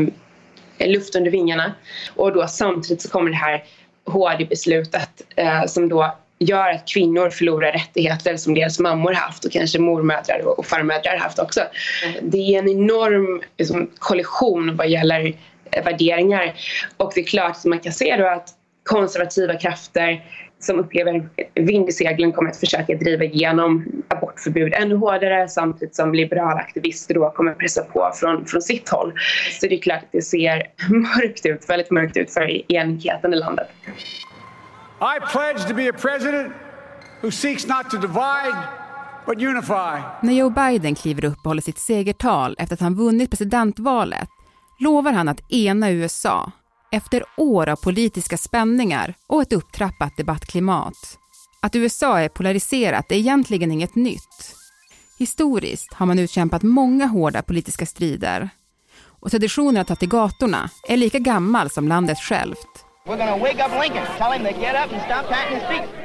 luft 0.78 1.16
under 1.16 1.30
vingarna. 1.30 1.72
Och 2.16 2.32
då 2.32 2.46
samtidigt 2.46 3.02
så 3.02 3.08
kommer 3.10 3.30
det 3.30 3.36
här 3.36 3.64
HD-beslutet 4.04 5.22
som 5.66 5.88
då 5.88 6.14
gör 6.38 6.70
att 6.70 6.88
kvinnor 6.88 7.30
förlorar 7.30 7.72
rättigheter 7.72 8.36
som 8.36 8.54
deras 8.54 8.78
mammor 8.78 9.12
haft 9.12 9.44
och 9.44 9.52
kanske 9.52 9.78
mormödrar 9.78 10.58
och 10.58 10.66
farmödrar 10.66 11.16
haft 11.16 11.38
också. 11.38 11.60
Det 12.22 12.54
är 12.54 12.58
en 12.58 12.68
enorm 12.68 13.42
liksom, 13.58 13.90
kollision 13.98 14.76
vad 14.76 14.88
gäller 14.88 15.34
eh, 15.70 15.84
värderingar 15.84 16.54
och 16.96 17.12
det 17.14 17.20
är 17.20 17.24
klart 17.24 17.50
att 17.50 17.64
man 17.64 17.80
kan 17.80 17.92
se 17.92 18.16
då 18.16 18.26
att 18.26 18.48
konservativa 18.82 19.54
krafter 19.54 20.24
som 20.60 20.78
upplever 20.78 21.28
vind 21.54 21.88
i 21.88 21.92
seglen 21.92 22.32
kommer 22.32 22.50
att 22.50 22.56
försöka 22.56 22.94
driva 22.94 23.24
igenom 23.24 23.86
abortförbud 24.08 24.74
ännu 24.74 24.94
hårdare 24.94 25.48
samtidigt 25.48 25.96
som 25.96 26.14
liberala 26.14 26.60
aktivister 26.60 27.14
då 27.14 27.30
kommer 27.30 27.54
pressa 27.54 27.82
på 27.82 28.12
från, 28.14 28.46
från 28.46 28.62
sitt 28.62 28.88
håll. 28.88 29.12
Så 29.60 29.66
det 29.66 29.74
är 29.74 29.78
klart 29.78 30.02
att 30.02 30.12
det 30.12 30.22
ser 30.22 30.62
mörkt 30.90 31.46
ut, 31.46 31.70
väldigt 31.70 31.90
mörkt 31.90 32.16
ut 32.16 32.32
för 32.32 32.72
enigheten 32.72 33.34
i 33.34 33.36
landet. 33.36 33.68
I 35.00 35.20
pledge 35.32 35.68
to 35.68 35.74
be 35.74 35.88
a 35.88 35.92
president 35.92 36.52
who 37.20 37.30
seeks 37.30 37.66
not 37.66 37.90
to 37.90 37.96
divide 37.98 38.68
but 39.26 39.42
unify. 39.42 40.02
När 40.22 40.32
Joe 40.32 40.50
Biden 40.50 40.94
kliver 40.94 41.24
upp 41.24 41.38
och 41.38 41.44
håller 41.44 41.62
sitt 41.62 41.78
segertal 41.78 42.56
efter 42.58 42.74
att 42.74 42.80
han 42.80 42.94
vunnit 42.94 43.30
presidentvalet 43.30 44.28
lovar 44.80 45.12
han 45.12 45.28
att 45.28 45.52
ena 45.52 45.90
USA 45.90 46.52
efter 46.92 47.24
år 47.36 47.68
av 47.68 47.76
politiska 47.76 48.36
spänningar 48.36 49.14
och 49.26 49.42
ett 49.42 49.52
upptrappat 49.52 50.16
debattklimat. 50.16 51.18
Att 51.60 51.76
USA 51.76 52.20
är 52.20 52.28
polariserat 52.28 53.12
är 53.12 53.16
egentligen 53.16 53.70
inget 53.70 53.94
nytt. 53.94 54.54
Historiskt 55.18 55.94
har 55.94 56.06
man 56.06 56.18
utkämpat 56.18 56.62
många 56.62 57.06
hårda 57.06 57.42
politiska 57.42 57.86
strider 57.86 58.50
och 59.20 59.30
traditionen 59.30 59.80
att 59.80 59.88
ta 59.88 59.96
till 59.96 60.08
gatorna 60.08 60.70
är 60.88 60.96
lika 60.96 61.18
gammal 61.18 61.70
som 61.70 61.88
landet 61.88 62.18
självt. 62.18 62.87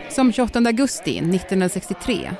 Som 0.10 0.34
28 0.34 0.60
augusti 0.60 1.18
1963 1.18 2.32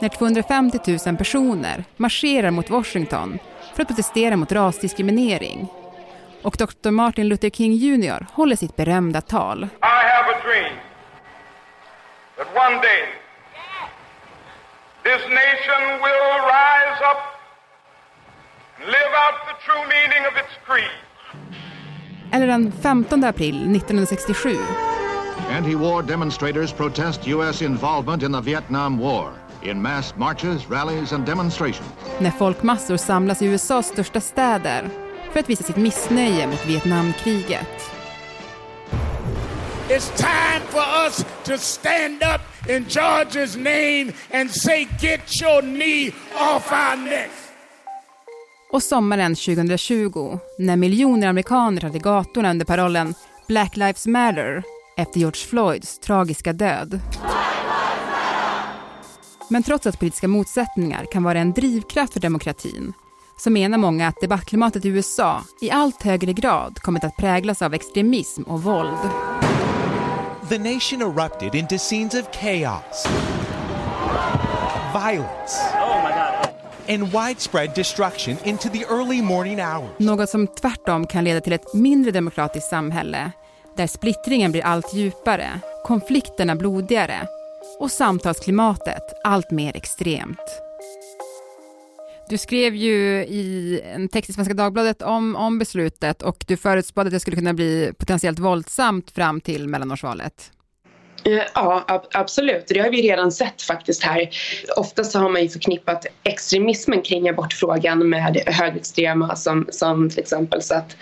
när 0.00 0.08
250 0.08 0.98
000 1.06 1.16
personer 1.16 1.84
marscherar 1.96 2.50
mot 2.50 2.70
Washington 2.70 3.38
för 3.74 3.82
att 3.82 3.88
protestera 3.88 4.36
mot 4.36 4.52
rasdiskriminering. 4.52 5.68
Och 6.42 6.56
Dr. 6.58 6.90
Martin 6.90 7.28
Luther 7.28 7.50
King 7.50 7.72
Jr 7.72 8.26
håller 8.32 8.56
sitt 8.56 8.76
berömda 8.76 9.20
tal. 9.20 9.64
I 9.64 9.68
have 9.82 10.26
a 10.34 10.40
dream 10.44 10.74
that 12.36 12.48
one 12.66 12.76
day 12.76 13.02
this 15.02 15.22
nation 15.28 15.82
will 16.04 16.22
rise 16.56 17.00
up 17.10 17.20
and 18.76 18.86
live 18.86 19.12
out 19.22 19.36
the 19.50 19.56
true 19.66 19.84
meaning 19.94 20.22
of 20.30 20.34
its 20.42 20.54
creed. 20.66 21.06
Eller 22.32 22.46
den 22.46 22.72
15 22.82 23.24
april 23.24 23.54
1967. 23.54 24.58
Anti-war 25.50 26.02
demonstrators 26.02 26.72
protest 26.72 27.28
US 27.28 27.62
involvement 27.62 28.22
in 28.22 28.32
the 28.32 28.40
Vietnam 28.40 28.98
War 28.98 29.32
in 29.62 29.82
mass 29.82 30.14
marches, 30.16 30.70
rallies 30.70 31.12
and 31.12 31.26
demonstrations. 31.26 31.88
När 32.18 32.30
folkmassor 32.30 32.96
samlas 32.96 33.42
i 33.42 33.46
USAs 33.46 33.86
största 33.86 34.20
städer 34.20 34.88
för 35.32 35.40
att 35.40 35.50
visa 35.50 35.64
sitt 35.64 35.76
missnöje 35.76 36.46
mot 36.46 36.66
Vietnamkriget. 36.66 37.90
It's 39.88 40.10
time 40.16 40.66
for 40.68 40.82
us 41.06 41.24
to 41.44 41.58
stand 41.58 42.22
up 42.22 42.40
in 42.68 42.84
Georgia's 42.88 43.56
name 43.56 44.12
and 44.32 44.50
say 44.50 44.88
get 45.00 45.42
your 45.42 45.62
knee 45.62 46.12
off 46.34 46.72
our 46.72 46.96
necks 46.96 47.45
och 48.76 48.82
sommaren 48.82 49.34
2020 49.34 50.38
när 50.58 50.76
miljoner 50.76 51.26
amerikaner 51.26 51.80
hade 51.80 51.98
gatorna 51.98 52.50
under 52.50 52.64
parollen 52.64 53.14
Black 53.48 53.76
Lives 53.76 54.06
Matter 54.06 54.62
efter 54.96 55.20
George 55.20 55.46
Floyds 55.46 55.98
tragiska 55.98 56.52
död. 56.52 57.00
Men 59.50 59.62
trots 59.62 59.86
att 59.86 59.98
politiska 59.98 60.28
motsättningar 60.28 61.06
kan 61.12 61.22
vara 61.22 61.38
en 61.38 61.52
drivkraft 61.52 62.12
för 62.12 62.20
demokratin 62.20 62.92
så 63.36 63.50
menar 63.50 63.78
många 63.78 64.08
att 64.08 64.20
debattklimatet 64.20 64.84
i 64.84 64.88
USA 64.88 65.42
i 65.60 65.70
allt 65.70 66.02
högre 66.02 66.32
grad 66.32 66.78
kommit 66.78 67.04
att 67.04 67.16
präglas 67.16 67.62
av 67.62 67.74
extremism 67.74 68.42
och 68.42 68.62
våld. 68.62 68.98
The 70.48 70.58
nation 70.58 71.02
erupted 71.02 71.54
into 71.54 71.78
scenes 71.78 72.14
of 72.14 72.26
chaos, 72.32 73.06
violence, 74.94 75.60
and 76.88 77.12
widespread 77.12 77.74
destruction 77.74 78.36
into 78.44 78.68
the 78.68 78.84
early 78.84 79.22
morning 79.22 79.60
hours. 79.60 79.90
Något 79.98 80.30
som 80.30 80.46
tvärtom 80.46 81.06
kan 81.06 81.24
leda 81.24 81.40
till 81.40 81.52
ett 81.52 81.74
mindre 81.74 82.10
demokratiskt 82.10 82.68
samhälle 82.68 83.32
där 83.76 83.86
splittringen 83.86 84.52
blir 84.52 84.64
allt 84.64 84.94
djupare, 84.94 85.60
konflikterna 85.84 86.56
blodigare 86.56 87.28
och 87.78 87.90
samtalsklimatet 87.90 89.02
allt 89.24 89.50
mer 89.50 89.76
extremt. 89.76 90.62
Du 92.28 92.38
skrev 92.38 92.74
ju 92.74 93.24
i 93.24 93.80
en 93.84 94.08
text 94.08 94.30
i 94.30 94.32
Svenska 94.32 94.54
Dagbladet 94.54 95.02
om, 95.02 95.36
om 95.36 95.58
beslutet 95.58 96.22
och 96.22 96.44
du 96.48 96.56
förutspådde 96.56 97.06
att 97.06 97.12
det 97.12 97.20
skulle 97.20 97.36
kunna 97.36 97.54
bli 97.54 97.92
potentiellt 97.98 98.38
våldsamt 98.38 99.10
fram 99.10 99.40
till 99.40 99.68
mellanårsvalet. 99.68 100.52
Eh, 101.26 101.42
ja, 101.54 101.84
ja, 101.88 102.04
absolut. 102.12 102.64
Det 102.68 102.80
har 102.80 102.90
vi 102.90 103.02
redan 103.02 103.32
sett 103.32 103.62
faktiskt 103.62 104.02
här. 104.02 104.28
Oftast 104.76 105.14
har 105.14 105.28
man 105.28 105.42
ju 105.42 105.48
förknippat 105.48 106.06
extremismen 106.24 107.02
kring 107.02 107.28
abortfrågan 107.28 108.08
med 108.08 108.42
högerextrema 108.46 109.36
som, 109.36 109.66
som 109.70 110.10
till 110.10 110.18
exempel 110.18 110.62
satt 110.62 110.96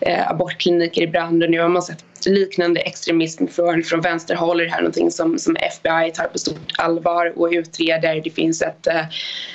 eh, 0.00 0.30
abortkliniker 0.30 1.02
i 1.02 1.06
brand 1.06 1.42
och 1.42 1.50
nu 1.50 1.60
har 1.60 1.68
man 1.68 1.82
sett 1.82 2.04
liknande 2.26 2.80
extremism 2.80 3.46
från, 3.46 3.82
från 3.82 4.00
vänsterhåll 4.00 4.60
är 4.60 4.64
det 4.64 4.70
här 4.70 4.80
någonting 4.80 5.10
som, 5.10 5.38
som 5.38 5.56
FBI 5.56 6.10
tar 6.14 6.24
på 6.24 6.38
stort 6.38 6.72
allvar 6.78 7.32
och 7.36 7.48
utreder. 7.52 8.20
Det 8.24 8.30
finns 8.30 8.62
ett, 8.62 8.86
eh, 8.86 9.04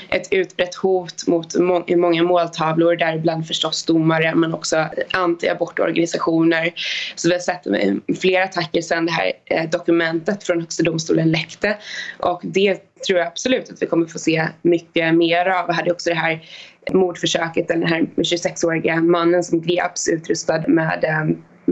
ett 0.10 0.28
utbrett 0.32 0.76
hot 0.76 1.28
mot 1.28 1.56
må, 1.56 1.84
många 1.90 2.24
måltavlor, 2.24 2.96
däribland 2.96 3.48
förstås 3.48 3.86
domare 3.86 4.36
men 4.36 4.54
också 4.54 4.88
anti-abortorganisationer. 5.12 6.74
Så 7.16 7.30
vi 7.30 7.34
har 7.34 7.42
sett 7.42 7.68
eh, 7.68 8.16
flera 8.20 8.44
attacker 8.44 8.82
sedan 8.82 9.06
det 9.06 9.12
här 9.12 9.32
eh, 9.46 9.70
dokumentet 9.70 10.44
från 10.44 10.60
Högsta 10.60 10.84
domstolen 10.84 11.32
läckte 11.32 11.78
och 12.20 12.42
det 12.44 12.80
tror 13.08 13.20
jag 13.20 13.28
absolut 13.28 13.70
att 13.70 13.82
vi 13.82 13.86
kommer 13.86 14.06
få 14.06 14.20
se 14.20 14.48
mycket 14.62 15.16
mer 15.16 15.46
av. 15.46 15.68
Vi 15.68 15.74
hade 15.74 15.92
också 15.92 16.10
det 16.10 16.16
här 16.16 16.44
mordförsöket, 16.92 17.68
den 17.68 17.84
här 17.84 18.02
26-åriga 18.16 18.96
mannen 18.96 19.44
som 19.44 19.62
greps 19.62 20.08
utrustad 20.08 20.64
med 20.68 21.06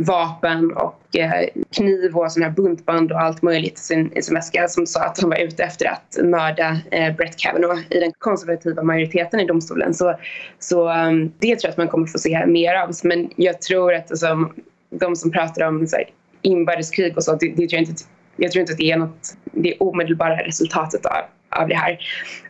vapen 0.06 0.72
och 0.72 1.18
eh, 1.18 1.50
kniv 1.76 2.18
och 2.18 2.32
sån 2.32 2.44
här 2.44 2.50
buntband 2.50 3.12
och 3.12 3.22
allt 3.22 3.42
möjligt 3.42 3.80
i 3.80 3.82
sin, 3.82 4.12
i 4.18 4.22
sin 4.22 4.36
väska 4.36 4.68
som 4.68 4.88
sa 4.88 5.04
att 5.04 5.22
han 5.22 5.30
var 5.30 5.38
ute 5.38 5.64
efter 5.64 5.86
att 5.86 6.18
mörda 6.24 6.78
eh, 6.92 7.16
Brett 7.16 7.38
Kavanaugh 7.38 7.80
i 7.90 8.00
den 8.00 8.12
konservativa 8.18 8.84
majoriteten 8.84 9.40
i 9.40 9.46
domstolen. 9.46 9.94
Så, 9.94 10.16
så 10.60 10.94
um, 10.94 11.34
det 11.40 11.56
tror 11.56 11.68
jag 11.68 11.72
att 11.72 11.78
man 11.78 11.88
kommer 11.88 12.08
få 12.08 12.20
se 12.20 12.46
mer 12.46 12.76
av. 12.76 12.92
Men 13.04 13.30
jag 13.36 13.62
tror 13.62 13.94
att 13.94 14.12
alltså, 14.12 14.50
de 14.90 15.16
som 15.16 15.32
pratar 15.32 15.68
om 15.68 15.88
så 15.88 15.96
här, 15.96 16.06
inbördeskrig 16.42 17.18
och 17.18 17.24
så, 17.24 17.36
det, 17.36 17.48
det 17.48 17.56
tror 17.56 17.74
jag, 17.74 17.82
inte, 17.82 18.04
jag 18.36 18.52
tror 18.52 18.62
inte 18.62 18.74
att 18.74 18.80
det 18.80 18.92
är 18.92 18.98
något, 18.98 19.38
det 19.44 19.78
omedelbara 19.80 20.38
resultatet 20.38 21.06
av, 21.06 21.22
av 21.62 21.68
det 21.68 21.76
här. 21.76 22.00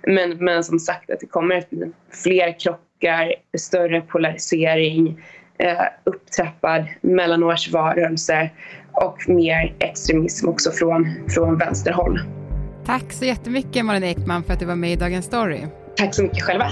Men, 0.07 0.37
men 0.37 0.63
som 0.63 0.79
sagt 0.79 1.09
att 1.11 1.19
det 1.19 1.25
kommer 1.25 1.57
att 1.57 1.69
bli 1.69 1.91
fler 2.23 2.59
krockar, 2.59 3.33
större 3.57 4.01
polarisering, 4.01 5.23
eh, 5.57 5.77
upptrappad 6.03 6.87
mellanårsvalrörelse 7.01 8.49
och 8.91 9.29
mer 9.29 9.75
extremism 9.79 10.49
också 10.49 10.71
från, 10.71 11.29
från 11.29 11.57
vänsterhåll. 11.57 12.19
Tack 12.85 13.13
så 13.13 13.25
jättemycket 13.25 13.85
Malin 13.85 14.03
Ekman 14.03 14.43
för 14.43 14.53
att 14.53 14.59
du 14.59 14.65
var 14.65 14.75
med 14.75 14.91
i 14.91 14.95
Dagens 14.95 15.25
Story. 15.25 15.61
Tack 15.95 16.15
så 16.15 16.23
mycket 16.23 16.43
själva. 16.43 16.71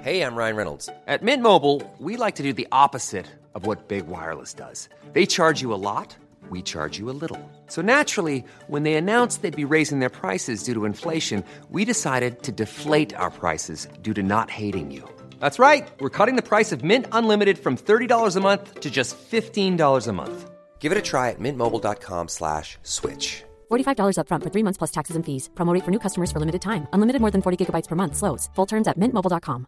Hey, 0.00 0.22
I'm 0.22 0.36
Ryan 0.36 0.56
Reynolds. 0.56 0.88
At 1.06 1.22
Mint 1.22 1.42
Mobile, 1.42 1.82
we 1.98 2.16
like 2.16 2.36
to 2.36 2.42
do 2.42 2.52
the 2.52 2.68
opposite 2.70 3.26
of 3.54 3.66
what 3.66 3.88
Big 3.88 4.06
Wireless 4.06 4.54
does. 4.54 4.88
They 5.12 5.26
charge 5.26 5.60
you 5.60 5.74
a 5.74 5.76
lot, 5.76 6.16
we 6.50 6.62
charge 6.62 6.98
you 6.98 7.10
a 7.10 7.16
little. 7.20 7.40
So 7.66 7.82
naturally, 7.82 8.44
when 8.68 8.84
they 8.84 8.94
announced 8.94 9.42
they'd 9.42 9.68
be 9.68 9.74
raising 9.74 9.98
their 9.98 10.08
prices 10.08 10.62
due 10.62 10.74
to 10.74 10.84
inflation, 10.84 11.42
we 11.68 11.84
decided 11.84 12.42
to 12.44 12.52
deflate 12.52 13.12
our 13.18 13.30
prices 13.30 13.88
due 14.02 14.14
to 14.14 14.22
not 14.22 14.50
hating 14.50 14.92
you. 14.92 15.02
That's 15.40 15.58
right. 15.58 15.86
We're 16.00 16.16
cutting 16.18 16.36
the 16.36 16.48
price 16.48 16.72
of 16.72 16.82
Mint 16.82 17.06
Unlimited 17.12 17.58
from 17.58 17.76
$30 17.76 18.36
a 18.36 18.40
month 18.40 18.80
to 18.80 18.90
just 18.90 19.16
$15 19.30 20.08
a 20.08 20.12
month. 20.12 20.50
Give 20.80 20.92
it 20.92 20.98
a 20.98 21.02
try 21.02 21.30
at 21.30 21.40
mintmobile.com 21.40 22.28
slash 22.28 22.78
switch. 22.82 23.44
$45 23.70 24.16
upfront 24.16 24.42
for 24.44 24.50
three 24.50 24.62
months 24.62 24.78
plus 24.78 24.90
taxes 24.90 25.16
and 25.16 25.24
fees. 25.26 25.50
Promote 25.54 25.74
rate 25.74 25.84
for 25.84 25.90
new 25.90 26.00
customers 26.00 26.32
for 26.32 26.40
limited 26.40 26.62
time. 26.62 26.86
Unlimited 26.92 27.20
more 27.20 27.30
than 27.30 27.42
40 27.42 27.56
gigabytes 27.64 27.88
per 27.88 27.96
month. 27.96 28.16
Slows. 28.16 28.48
Full 28.56 28.66
terms 28.66 28.88
at 28.88 28.96
mintmobile.com. 28.96 29.66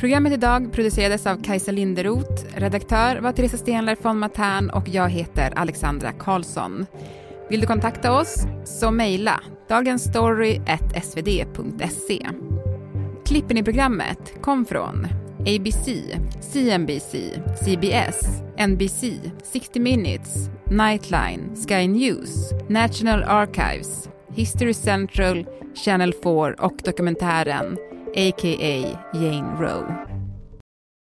Programmet 0.00 0.32
idag 0.32 0.72
producerades 0.72 1.26
av 1.26 1.42
Kajsa 1.42 1.72
Linderoth. 1.72 2.44
Redaktör 2.56 3.16
var 3.16 3.32
Teresa 3.32 3.56
Stenler 3.56 3.96
von 4.02 4.18
Matern 4.18 4.70
och 4.70 4.88
jag 4.88 5.08
heter 5.08 5.52
Alexandra 5.56 6.12
Karlsson. 6.12 6.86
Vill 7.48 7.60
du 7.60 7.66
kontakta 7.66 8.12
oss 8.12 8.46
så 8.64 8.90
mejla 8.90 9.40
dagensstory.svd.se. 9.68 12.18
Klippen 13.24 13.58
i 13.58 13.62
programmet 13.62 14.34
kom 14.40 14.64
från 14.64 15.06
ABC, 15.40 15.88
CNBC, 16.40 17.16
CBS, 17.64 18.20
NBC, 18.68 19.04
60 19.42 19.80
Minutes, 19.80 20.50
Nightline, 20.70 21.56
Sky 21.68 21.88
News, 21.88 22.52
National 22.68 23.22
Archives, 23.22 24.08
History 24.34 24.74
Central, 24.74 25.46
Channel 25.84 26.12
4 26.22 26.54
och 26.58 26.76
dokumentären 26.84 27.76
a.k.a. 28.16 28.98
Jane 29.12 29.56
Roe. 29.60 30.15